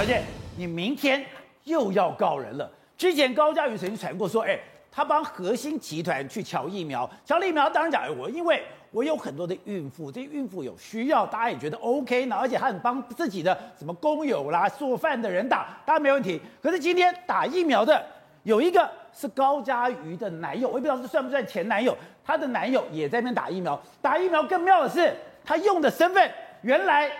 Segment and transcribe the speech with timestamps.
[0.00, 0.22] 小姐，
[0.56, 1.22] 你明天
[1.64, 2.66] 又要告人了。
[2.96, 4.58] 之前高嘉瑜曾经传过说，哎，
[4.90, 16.40] 他帮核心集团去乔疫苗，乔疫苗，当然讲，哎，我因为我有很多的孕妇，这些孕妇有需要，大家也觉得 OK 呢，而且他很帮自己的什么工友啦、做饭的人打，当然没问题。
[16.62, 18.02] 可是今天打疫苗的
[18.44, 21.94] 有一个是高嘉瑜的男友，我也不知道这算不算前男友，
[22.24, 23.78] 他的男友也在那边打疫苗。
[24.00, 25.14] 打疫苗更妙的是，
[25.44, 26.32] 他用的身份
[26.62, 27.12] 原来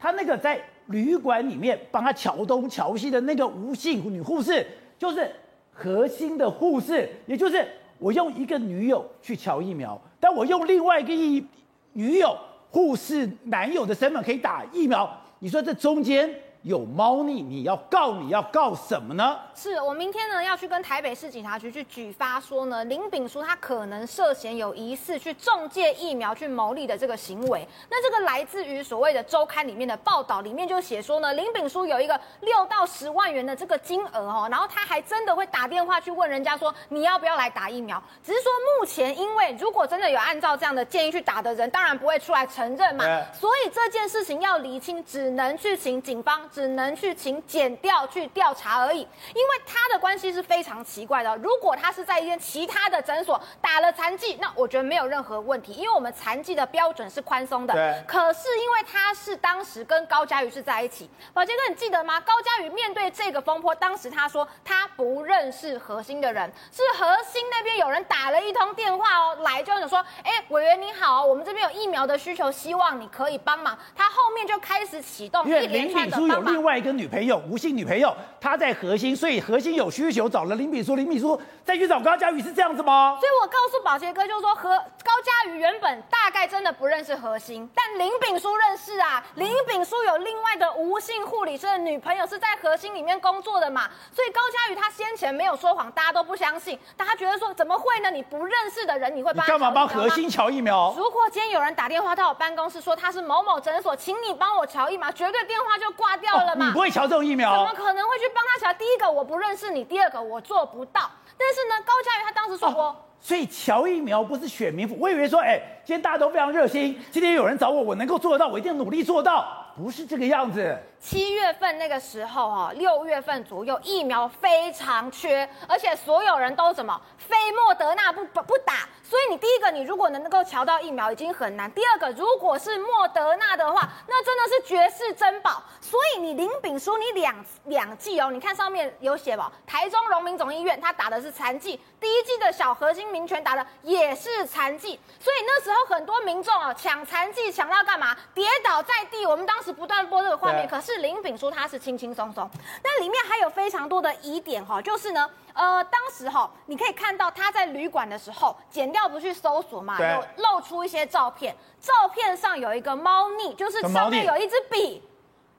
[0.00, 0.60] 他那个在。
[0.86, 4.66] 旅馆里面帮他桥东桥西的那个吴姓女护士，
[4.98, 5.30] 就是
[5.72, 7.66] 核心的护士，也就是
[7.98, 11.44] 我用一个女友去桥疫苗，但我用另外一个一
[11.92, 12.36] 女友
[12.70, 16.28] 护士男友的身份可以打疫苗，你说这中间？
[16.64, 19.38] 有猫腻，你要告你要告什么呢？
[19.54, 27.68] 是我明天呢要去跟台北市警察局去举发说呢，林炳书他可能涉嫌有疑似去中介疫苗去牟利的这个行为。
[27.90, 38.02] 那这个来自于所谓的周刊里面的报道，里面就写说呢，林炳书有一个六到十万元的这个金额哦，然后他还真的会打电话去问人家说，你要不要来打疫苗？
[38.24, 43.04] 只是说目前因为如果真的有按照这样的建议去打的人，当然不会出来承认嘛，
[43.34, 46.40] 所以这件事情要厘清，只能去请警方。
[46.54, 51.36] 只能去请检调去调查而已，因为他的关系是非常奇怪的。
[51.38, 57.74] 如果他是在一间其他的诊所打了残疾，那我觉得没有任何问题，因为我们残疾的标准是宽松的。
[57.74, 58.04] 对。
[58.06, 62.20] 可是因为他是当时跟高佳瑜是在一起，宝杰哥你记得吗？
[62.20, 73.76] 高佳瑜面对这个风波，当时他说他不认识核心的人，是核心那边有人打了一通电话哦，来就想说，哎、欸，委员你好，我们这边有疫苗的需求，希望你可以帮忙。
[73.96, 76.43] 他后面就开始启动一连串的帮。
[76.44, 83.16] 另外一个女朋友，吴姓女朋友，她在核心，所以核心有需求找了林炳书，林炳书再去找高佳瑜，是这样子吗？
[83.20, 84.68] 所以我告诉宝杰哥，就是说和
[85.02, 89.24] 高佳瑜原本大概真的不认识核心，但林炳书认识啊。
[89.36, 98.10] 林炳书有另外的吴姓护理师的女朋友是在核心里面工作的嘛，所以高佳瑜他先前没有说谎，大家都不相信，大家觉得说怎么会呢？
[98.10, 99.44] 你不认识的人，你会帮？
[99.44, 100.94] 你干嘛帮核心瞧疫苗？
[100.96, 106.70] 如果今天有人打电话到我办公室说他是某某诊所，请你帮我瞧疫苗，绝对电话就挂掉了嘛。
[106.70, 108.72] 哦不会瞧这种疫苗，怎么可能会去帮他瞧？
[108.78, 111.10] 第一个我不认识你，第二个我做不到。
[111.36, 114.96] 但是呢，高嘉瑜他当时说我，哦、所以乔疫苗不是选民服。
[114.98, 119.46] 我以为说，哎，今天大家都非常热心，今天有人找我，我能够做得到，我一定努力做到，
[119.76, 120.78] 不是这个样子。
[121.04, 135.62] 七月份那个时候哈，六月份左右疫苗非常缺，而且所有人都怎么非莫德纳不不不打，所以你第一个你如果能够瞧到疫苗已经很难，第二个如果是莫德纳的话，那真的是绝世珍宝。
[135.78, 148.16] 所以你林炳书你两两剂哦，你看上面有写吧，台中荣民总医院他打的是残剂，第一剂的小核心民权打的也是残剂，所以那时候很多民众啊抢残剂抢到干嘛？
[148.34, 149.26] 跌倒在地。
[149.26, 150.93] 我们当时不断播这个画面，可是。
[150.98, 152.48] 林炳书他是轻轻松松，
[152.82, 165.02] 那里面还有非常多的疑点哈，就是呢，呃，当时哈，你可以看到他在旅馆的时候，剪掉不去搜索嘛，有露出一些照片，照片上有一个猫腻，就是上面有一支笔。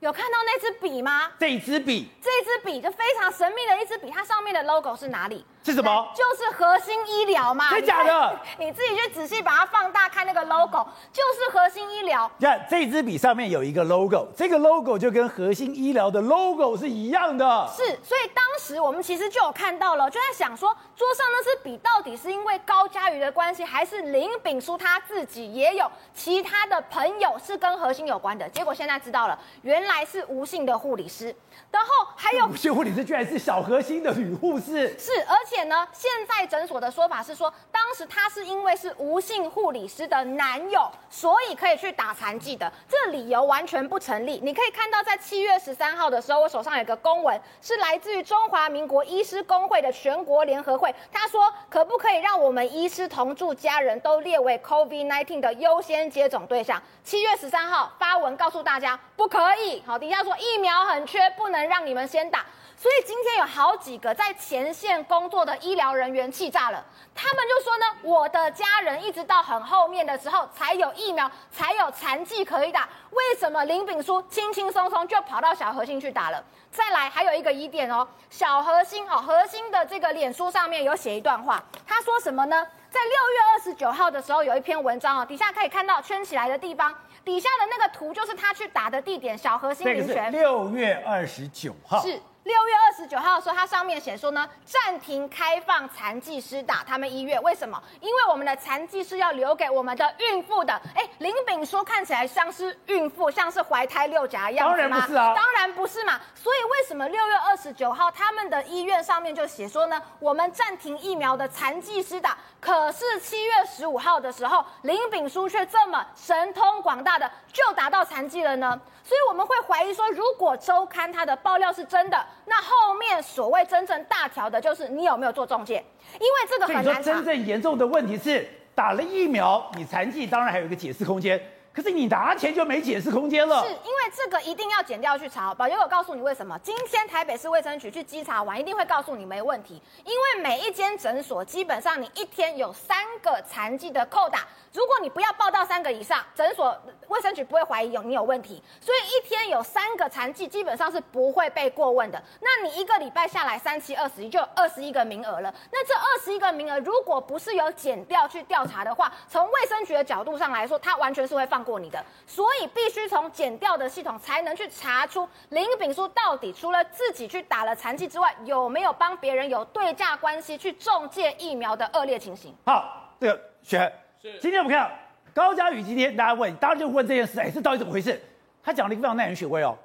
[0.01, 1.31] 有看到那支笔吗？
[1.39, 5.43] 这支笔，这支笔就非常神秘的一支笔，它上面的 logo 是哪里？
[5.65, 6.07] 是什么？
[6.15, 7.69] 就是核心医疗嘛。
[7.71, 8.39] 真假的？
[8.57, 12.31] 你自己去仔细把它放大看那个 logo，就是核心医疗。
[12.37, 17.67] 你看这支笔上面有一个 logo，这个 logo 就跟核心医疗的 logo 是一样的。
[17.75, 28.47] 是，所以当时我们其实就有看到了，就在想说，桌上那支笔到底是因为高佳瑜的关系，还是林炳书他自己也有其他的朋友是跟核心有关的？
[28.49, 30.05] 结果现在知道了，原来。
[30.05, 31.35] 是吴姓的护理师，
[31.71, 44.39] 然后还有吴姓护理师居然是小核心的女护士，是，而且且呢，现在诊所的说法是说，当时他是因为是吴姓护理师的男友，所以可以去打残剂的，这理由完全不成立。
[44.43, 56.81] 你可以看到，在七月十三号的时候，我手上有个公文，是来自于中华民国医师工会的全国联合会，他说可不可以让我们医师同住家人都列为 COVID-19 的优先接种对象？
[57.03, 59.81] 七月十三号发文告诉大家，不可以。
[59.85, 62.45] 好，底下说疫苗很缺，不能让你们先打。
[62.77, 66.83] 所以今天有好几个在前线工作的医疗人员气炸了，
[67.15, 72.87] 他们就说呢，我的家人一直到很后面的时候才有疫苗，才有残剂可以打。
[73.11, 76.43] 为什么林炳书轻轻松松就跑到小核心去打了？
[76.69, 82.67] 再来还有一个疑点哦，小核心哦，核心的这个脸书上面有写一段话，他说什么呢？
[82.91, 86.93] 在六月二十九号的时候有一篇文章哦，底下可以看到圈起来的地方。
[87.23, 90.31] 底下的那个图就是他去打的地点，小核心民权。
[90.31, 92.01] 六月二十九号。
[92.01, 92.19] 是。
[92.45, 97.81] 六月二十九号的时候，它上面写说呢，暂停开放残疾师打他们医院，为什么？
[97.99, 100.79] 因为我们的残疾是要留给我们的孕妇的。
[100.93, 106.21] 哎，林炳书看起来像是孕妇，像是怀胎六甲一样，当然不是啊，当然不是嘛。
[106.35, 118.79] 所以为什么六月二十九号他们的医院上面就写说呢，我们暂停疫苗的残疾师打，可是七月十五号的时候，林炳书却这么神通广大的就打到残疾了呢？
[119.05, 125.75] 所以我们会怀疑说，如果周刊它的爆料是真的，那后面所谓真正大条的就是你有没有做中介，
[126.13, 127.03] 因为这个很难。
[127.03, 131.39] 真正严重的问题是打了疫苗，你残疾当然还有一个解释空间。
[131.75, 135.53] 可是你拿钱就没解释空间了，是因为这个一定要检调去查。
[135.53, 136.57] 宝杰，我告诉你为什么？
[136.63, 139.81] 今天台北市卫生局去稽查完，一定会告诉你没问题。
[140.05, 146.73] 因为每一间诊所基本上你一天有三个残疾的扣打，如果你不要报到三个以上，诊所
[147.09, 148.63] 卫生局不会怀疑有你有问题。
[148.79, 152.23] 所以一天有三个残疾，基本上是不会被过问的。
[152.39, 155.53] 那你一个礼拜下来三七二十一，就二十一个名额了。
[155.73, 161.64] 那这二十一个名额，如果不是有减掉去调查的话，从卫生局的角度上来说，它完全是会放。
[161.65, 172.53] 过你的，所以必须从剪掉的系统才能去查出林炳书到底除了自己去打了残疾之外，有没有帮别人有对价关系去中介疫苗的恶劣情形。
[172.63, 173.91] 好，这个选
[174.21, 174.91] 是今天我们看
[175.33, 178.21] 高嘉宇，今天大家问，大家就问这件事，哎，这到底怎么回事？
[178.63, 179.75] 他讲了一个非常耐人寻味哦，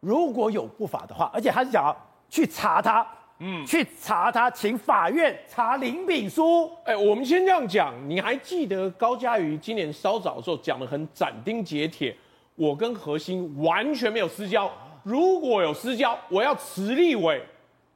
[0.00, 1.96] 如果有不法的话，而且他是讲
[2.28, 3.06] 去查他。
[3.40, 6.70] 嗯，去查他，请法院查林炳书。
[6.84, 12.16] 哎，我们先这样讲，你还记得高嘉瑜今年稍早的时候讲的很斩钉截铁，
[12.54, 14.70] 我跟何欣完全没有私交，
[15.02, 17.44] 如果有私交，我要辞立委。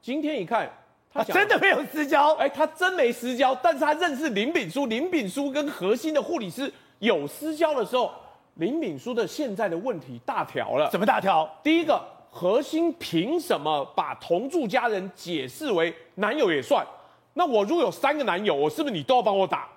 [0.01, 0.69] 今天一看，
[1.11, 8.11] 他真的没有私交，哎，他真没私交，但是他认识林炳书，林炳书跟何欣的护理师有私交的时候，
[8.55, 10.89] 林炳书的现在的问题大条了。
[10.89, 11.49] 怎么大条？
[11.63, 12.18] 第一个。
[12.29, 16.85] 何心凭什么把同住家人解释为男友也算？
[17.33, 19.67] 那我如果有三个男友，我是不是你都要帮我打？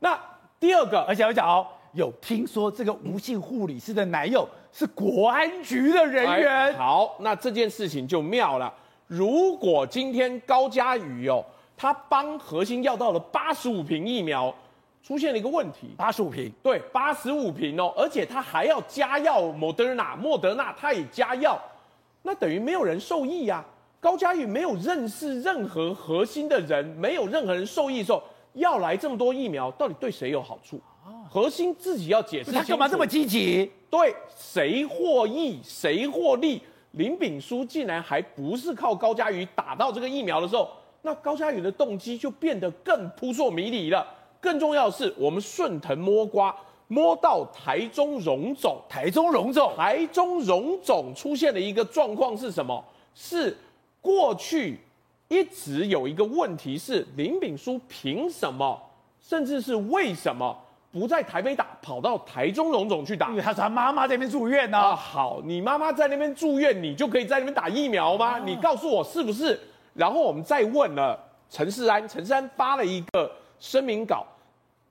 [0.00, 0.18] 那
[0.60, 6.48] 第二个，而且我讲哦，有听说这个吴姓护理师的男友是国安局的人员。
[6.48, 8.72] 哎，好，那这件事情就妙了。
[9.06, 11.44] 如果今天高嘉宇哦，
[11.76, 14.54] 他帮核心要到了八十五瓶疫苗，
[15.02, 21.60] 出现了一个问题，八十五瓶，对，八十五瓶哦，而且他还要加药，莫德纳，莫德纳他也加药。
[22.22, 23.76] 那等于没有人受益呀、啊！
[24.00, 28.22] 高嘉瑜没有认识任何核心的人，没有任何人受益的时候，
[28.54, 30.80] 要来这么多疫苗，到底对谁有好处？
[31.28, 32.52] 核心自己要解释。
[32.52, 33.70] 他干嘛这么积极？
[33.90, 36.62] 对，谁获益，谁获利？
[36.92, 40.70] 林炳书竟然还不是靠高嘉瑜打到这个疫苗的时候，
[41.02, 44.06] 那高嘉瑜的动机就变得更扑朔迷离了。
[44.40, 46.54] 更重要的是，我们顺藤摸瓜。
[46.88, 52.82] 摸到台中荣总，台中荣总，台中荣总出现的一个状况是什么？
[53.14, 53.56] 是
[54.00, 54.80] 过去
[55.28, 58.80] 一直有一个问题是林炳书凭什么，
[59.20, 60.56] 甚至是为什么
[60.90, 63.28] 不在台北打，跑到台中荣总去打？
[63.28, 64.88] 因为他说他妈妈在那边住院呢、啊。
[64.88, 68.38] 啊，好，你妈妈在那边住院，你就可以在那边打疫苗吗？
[68.38, 69.60] 啊、你告诉我是不是？
[69.92, 71.18] 然后我们再问了
[71.50, 73.30] 陈世安，陈世安发了一个
[73.60, 74.24] 声明稿。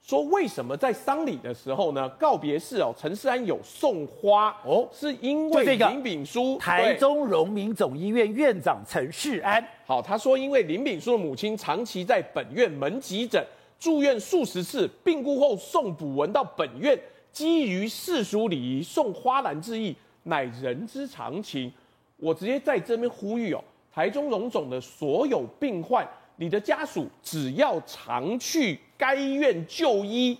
[0.07, 2.07] 说为什么在丧礼的时候呢？
[2.11, 9.61] 告别式哦，陈世安有送花哦，是因为林炳书台中荣民总医院院长陈世安。
[9.85, 13.45] 好，他说因为林炳书的母亲长期在本院门急诊
[13.77, 16.97] 住院数十次，病故后送补文到本院，
[17.33, 19.93] 基于世俗礼仪送花篮之意，
[20.23, 21.69] 乃人之常情。
[22.15, 23.61] 我直接在这边呼吁哦，
[23.93, 26.07] 台中荣总的所有病患。
[26.37, 30.37] 你的家属只要常去该医院就医、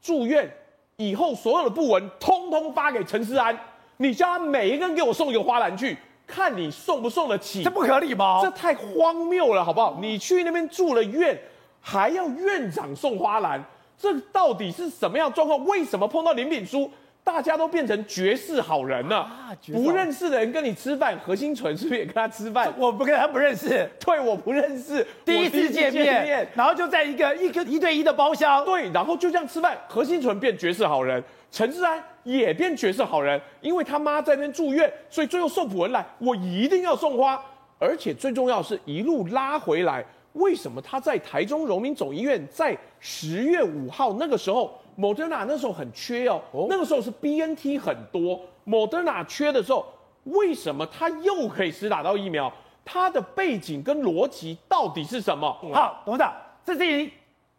[0.00, 0.48] 住院，
[0.96, 3.56] 以后所有的訃闻通通发给陈思安，
[3.96, 7.62] 你叫他每一个人给我送一个花篮去，看你送不送得起？
[7.62, 8.40] 这不合理吗？
[8.42, 9.98] 这太荒谬了，好不好？
[10.00, 11.40] 你去那边住了院，
[11.80, 13.64] 还要院长送花篮，
[13.96, 15.64] 这到底是什么样状况？
[15.66, 16.90] 为什么碰到林炳书？
[17.24, 22.72] 大家都变成绝世好人了，啊、不认识的人跟你吃饭，何心纯是不是也跟他吃饭？
[22.76, 37.40] 我不跟他不认识，对，我不认识，第一次见面，然后就在一个一个一对一的包厢，对，然后就这样吃饭，何心纯变绝世好人，陈志安也变绝世好人，因为他妈在那边住院，所以最后送普文来，我一定要送花，
[37.78, 44.76] 而且最重要是一路拉回来，为什么他在台中荣民总医院在十月五号那个时候？
[44.96, 49.86] 莫德纳那时候很缺哦，哦那个时候是 BNT 很多，莫德纳缺的时候，
[50.24, 52.52] 为什么它又可以施打到疫苗？
[52.84, 55.50] 它的背景跟逻辑到底是什么？
[55.72, 56.32] 好，董事长，
[56.64, 57.10] 这事情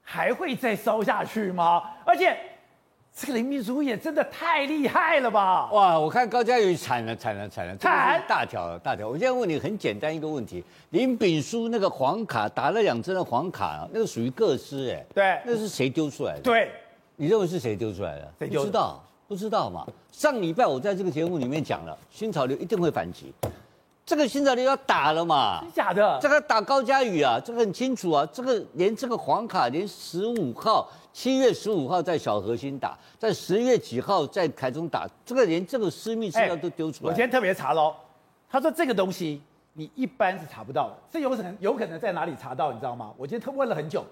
[0.01, 1.81] 还会再烧下去吗？
[2.05, 2.37] 而且
[3.15, 5.69] 这个林秉枢也真的太厉害了吧！
[5.71, 9.07] 哇，我看高嘉瑜惨了，惨了，惨了，惨大条了，大条。
[9.07, 16.41] 我现在问你很简单一个问题：林炳书那个黄卡打了两针的黄卡，那个属于个资哎，对，那是谁丢出来的？
[16.41, 16.71] 对，
[17.15, 18.33] 你认为是谁丢出来的？
[18.39, 18.61] 谁丢？
[18.61, 19.85] 不知道，不知道嘛。
[20.11, 23.33] 上礼拜我在这个节目里面讲了，新潮流一定会反击。
[24.05, 25.61] 这个新潮流要打了嘛？
[25.61, 26.19] 真假的？
[26.21, 28.27] 这个打高嘉宇啊，这个很清楚啊。
[28.33, 37.11] 这个连这个黄卡，连十五号，七月十五号在小核心打，在十月几号在台中打，这个连这个私密资料都丢出来。
[37.11, 37.95] 我今天特别查喽，
[38.49, 39.41] 他说这个东西
[39.71, 42.73] 你一般是查不到的，这有可能有可能在哪里查到？
[42.73, 43.13] 你知道吗？
[43.17, 44.03] 我今天特问了很久，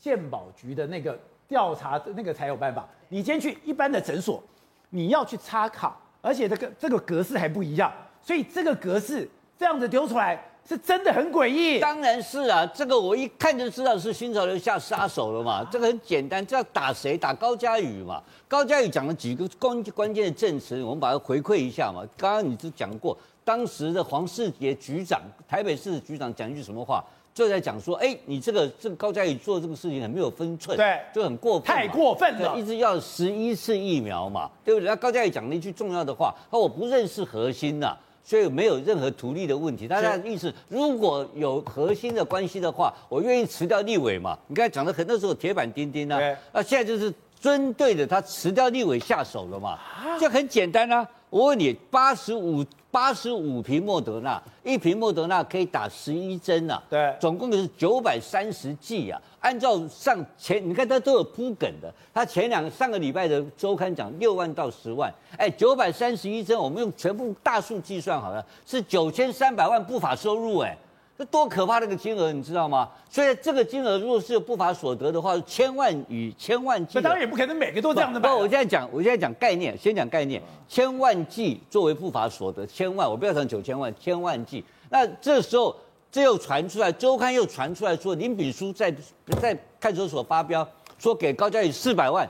[0.00, 1.16] 鉴宝局的那个
[1.48, 2.88] 调查那个才有办法。
[3.08, 4.42] 你今天去一般的诊所，
[4.90, 7.92] 你要去插卡，而且这个这个格式还不一样。
[8.22, 11.80] 所以这个格式这样子丢出来，是真的很诡异。
[11.80, 15.62] 当然是啊，这个我一看就知道是新潮流下杀手了嘛。
[15.70, 17.18] 这个很简单，这要打谁？
[17.18, 18.22] 打高嘉宇嘛。
[18.48, 22.02] 高嘉宇讲了几个关关键的证词，我们把它回馈一下嘛。
[22.16, 27.04] 刚刚你都讲过，当时的黄世杰局长，台北市局长讲一句什么话？
[27.34, 34.88] 就在讲说，哎，你这个这个高嘉宇做这个事情很没有分寸，对，就很过分，太过分了，一直要十一次疫苗嘛，对不对？
[34.88, 37.98] 那高嘉宇讲了一句重要的话，他说我不认识核心呐、啊。
[38.24, 39.88] 所以没有任何图利的问题。
[39.88, 44.38] 他的意思，如果有核心的关系的话，我愿意辞掉立委嘛。
[44.46, 46.20] 你刚才讲的很多时候铁板钉钉啊，
[46.52, 49.76] 那现在就是针对着他辞掉立委下手了嘛，
[50.20, 51.04] 就很简单啊。
[51.30, 59.18] 我问你，八十五八十五瓶莫德纳，一瓶莫德纳可以打十一针啊，对，总共就是九百三十剂啊。
[59.40, 61.92] 按照上前，你看他都有铺梗的。
[62.12, 70.76] 他前两上个礼拜的周刊讲六万到十万，哎，九百三十一针，我们用全部大数计算好了，是九千三百万不法收入，哎，
[71.16, 72.88] 这多可怕的一个金额，你知道吗？
[73.10, 76.92] 所以这个金额如果是有不法所得的话，千万与千万计。
[76.94, 78.28] 那当然也不可能每个都这样的吧。
[78.30, 84.64] 不，我现在讲，我现在讲概念，先讲概念，千万计作为不法所得，千万，我不要讲九千万，千万计。
[84.90, 85.74] 那这时候。
[86.14, 88.94] 这又传出来，周刊又传出来说林炳书在
[89.40, 92.28] 在看守所发飙，说给高嘉宇四百万，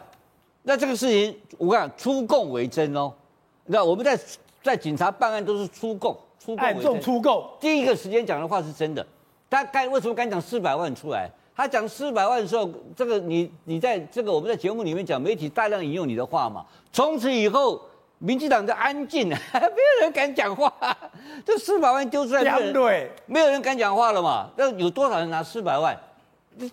[0.62, 3.12] 那这个事情我讲出供为真哦，
[3.67, 4.17] 那我们在
[4.62, 9.06] 在警察办案都是出供，出供为真，暗中出供，第一个时间讲的话是真的，
[9.49, 11.28] 他该为什么敢讲四百万出来？
[11.54, 17.80] 他讲四百万的时候，这个你你在这个我们在节目里面讲，媒体大量引用你的话嘛，从此以后。
[18.25, 20.72] 民进党就安静， 没有人敢讲话。
[21.44, 24.49] 这四百万丢出来，对，没有人敢讲话了嘛？
[24.56, 25.99] 那有多少人拿四百万？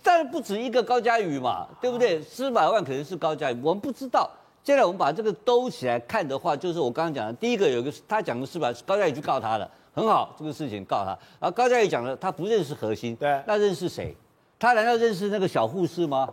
[0.03, 2.21] 当然不止一个高嘉宇嘛，对不对？
[2.21, 4.29] 四百万可能是高嘉宇，我们不知道。
[4.69, 11.07] 现在我们把这个兜起来看的话，就是我刚刚讲的，第一个有一个他讲的是吧，高嘉瑜去告他了，很好，这个事情告他。
[11.39, 14.15] 然后高嘉瑜讲了，他不认识核心，对，那认识谁？
[14.59, 16.31] 他难道认识那个小护士吗？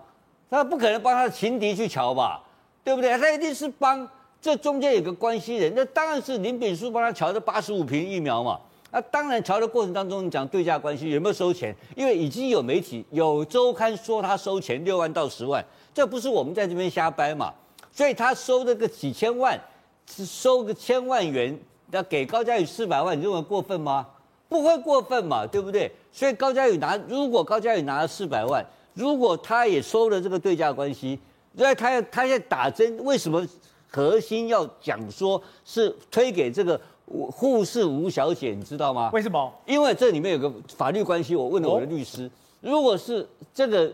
[0.50, 2.42] 他不可能帮他的情敌去瞧吧？
[2.84, 3.16] 对不对？
[3.16, 4.06] 他一定是帮。
[4.38, 8.60] 这中间有个关系人，那当然是林炳书帮他瞧的八十五瓶疫苗嘛。
[8.90, 11.74] 那当然瞧的过程当中，你讲对价关系有没有收钱？
[11.96, 15.64] 因为已经有媒体有周刊说他收钱六万到十万，
[15.94, 17.50] 这不是我们在这边瞎掰嘛。
[17.96, 19.58] 所以他收这个几千万，
[20.06, 21.58] 是收个千万元，
[21.90, 24.06] 那给高嘉宇四百万，你认为过分吗？
[24.50, 25.90] 不会过分嘛，对不对？
[26.12, 28.62] 所以高嘉宇拿，如果高嘉宇拿了四百万，
[28.92, 31.18] 如果他也收了这个对价关系，
[31.52, 33.46] 那他要他在打针，为什么？
[33.88, 39.10] 核心要讲说是推给这个护士吴小姐，你知道吗？
[39.14, 39.50] 为什么？
[39.64, 41.34] 因为这里面有个法律关系。
[41.34, 43.90] 我问了我的律师，如果是这个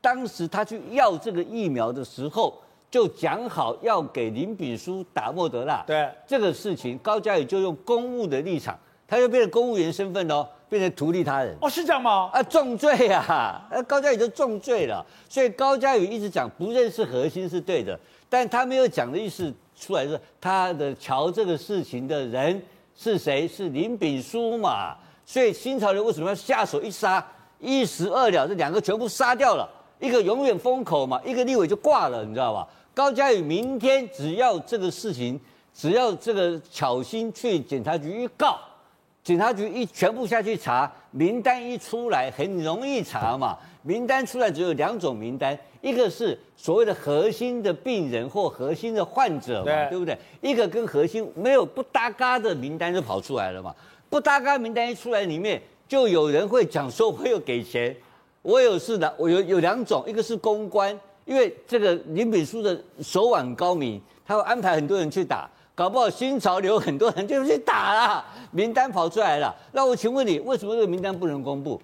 [0.00, 2.54] 当时他去要这个疫苗的时候，
[2.92, 11.56] 就讲好要给林炳书打莫德纳，对这个事情，高嘉宇就用公务的立场，他就变成公务员身份喽，变成图利他人。
[11.62, 12.28] 哦，是这样吗？
[12.34, 13.66] 啊，重罪啊！
[13.88, 15.02] 高嘉宇就重罪了。
[15.26, 17.98] 所以高嘉宇一直讲不认识核心是对的。
[18.28, 22.62] 但他没有讲的意思出来，是他的乔这个事情的人
[22.94, 23.48] 是谁？
[23.48, 24.94] 是林炳书嘛？
[25.24, 27.26] 所以新潮流为什么要下手一杀，
[27.58, 29.66] 一石二鸟，这两个全部杀掉了，
[29.98, 32.68] 一个永远封口嘛，一个立委就挂了，你知道吧？
[32.94, 35.40] 高嘉宇明天只要这个事情，
[35.74, 38.58] 只要这个巧心去检察局一告，
[39.24, 43.56] 检察局一全部下去查，名单一出来，很容易查嘛。
[43.82, 50.16] 名单出来只有两种名单，一个是所谓的核心的病人或核心的患者嘛，对，对不对？
[50.42, 53.74] 一个跟核心没有不搭嘎的名单就跑出来了嘛。
[54.10, 57.96] 不搭嘎名单一出来，里面就有人会讲说，我有给钱，
[58.42, 69.54] 我有事的，我有有两种，一个是公关，因为这个林炳枢的手腕高明，他会安排很多人去打，搞不好新潮流很多人就去打了，名单跑出来了。
[69.72, 71.80] 那我请问你，为什么这个名单不能公布？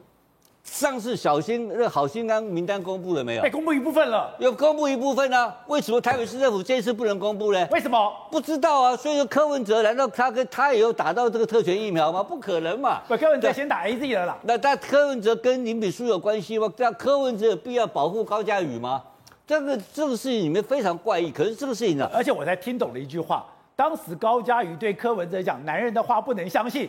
[0.64, 3.42] 上次小心那好心肝名单公布了没有？
[3.42, 5.56] 被公布一部分了，有公布一部分呢、啊。
[5.66, 7.66] 为什么台北市政府这次不能公布呢？
[7.70, 8.12] 为什么？
[8.30, 8.94] 不知道啊。
[8.94, 12.22] 所以说柯文哲难道他跟他也有打到这个特权疫苗吗？
[12.22, 13.00] 不可能嘛。
[13.08, 14.36] 不，柯文哲先打 AZ 了啦。
[14.42, 16.70] 那但柯文哲跟林炳书有关系吗？
[16.76, 19.02] 这样柯文哲有必要保护高嘉宇吗？
[19.48, 21.32] 这个这个事情里面非常怪异。
[21.32, 26.86] 可是这个事情呢，而且我才听懂了一句话，当时高嘉瑜对柯文哲讲：“男人的话不能相信。”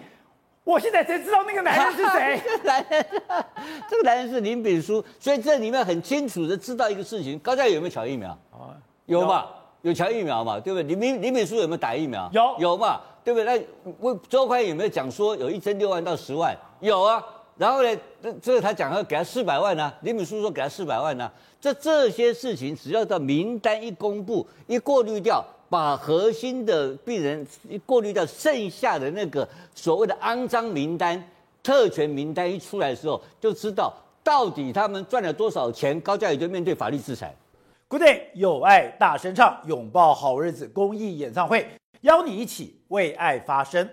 [0.65, 2.39] 我现在才知道那个男人是谁。
[2.45, 3.05] 这个男人，
[3.89, 8.29] 这个男人是林炳书，所以这里面很清楚的知道一个事情：高嘉瑜有没有抢疫苗？
[8.51, 8.75] 啊，
[9.05, 9.45] 有嘛？
[9.81, 10.59] 有抢疫苗嘛？
[10.59, 10.95] 对不对？
[10.95, 12.29] 林林炳书有没有打疫苗？
[12.33, 12.99] 有，有嘛？
[13.23, 13.45] 对不对？
[13.45, 16.53] 那我周宽有没有讲说有一针六万到十万？
[16.81, 17.23] 有啊。
[17.59, 17.89] 然后呢，
[18.23, 25.45] 这这个他讲要给他四百万呢、啊，林炳书说给他四百万呢、这这些事情只要到名单一公布，一过滤掉。
[25.71, 31.23] 把核心的病人一过滤掉，剩下的那个所谓的肮脏名单、
[31.61, 36.01] 特权名单一出来的时候，就知道到底他们赚了多少钱。
[36.01, 37.35] 高价也就面对法律制裁。
[37.87, 41.67] Good day，有爱大声唱，拥抱好日子公益演唱会，
[42.01, 43.87] 邀你一起为爱发声。